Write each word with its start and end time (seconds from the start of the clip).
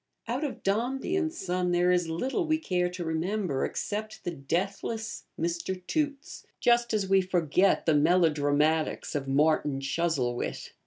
Out 0.27 0.43
of 0.43 0.63
'Dombey 0.63 1.15
and 1.15 1.31
Son' 1.31 1.71
there 1.73 1.91
is 1.91 2.09
little 2.09 2.47
we 2.47 2.57
care 2.57 2.89
to 2.89 3.05
remember 3.05 3.63
except 3.65 4.23
the 4.23 4.31
deathless 4.31 5.25
Mr. 5.39 5.79
Toots; 5.85 6.43
just 6.59 6.91
as 6.91 7.07
we 7.07 7.21
forget 7.21 7.85
the 7.85 7.93
melodramatics 7.93 9.13
of 9.13 9.27
'Martin 9.27 9.79
Chuzzlewit.' 9.79 10.71